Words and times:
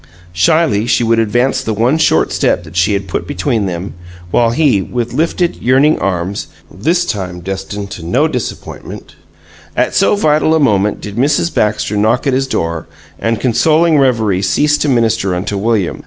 Shyly 0.33 0.87
she 0.87 1.03
would 1.03 1.19
advance 1.19 1.61
the 1.63 1.75
one 1.75 1.99
short 1.99 2.31
step 2.31 2.65
she 2.73 2.93
had 2.93 3.07
put 3.07 3.27
between 3.27 3.67
them, 3.67 3.93
while 4.31 4.49
he, 4.49 4.81
with 4.81 5.13
lifted, 5.13 5.57
yearning 5.57 5.99
arms, 5.99 6.47
this 6.71 7.05
time 7.05 7.39
destined 7.41 7.91
to 7.91 8.03
no 8.03 8.27
disappointment 8.27 9.13
At 9.77 9.93
so 9.93 10.15
vital 10.15 10.55
a 10.55 10.59
moment 10.59 11.01
did 11.01 11.17
Mrs. 11.17 11.53
Baxter 11.53 11.95
knock 11.97 12.25
at 12.25 12.33
his 12.33 12.47
door 12.47 12.87
and 13.19 13.39
consoling 13.39 13.99
reverie 13.99 14.41
cease 14.41 14.75
to 14.79 14.89
minister 14.89 15.35
unto 15.35 15.55
William. 15.55 15.99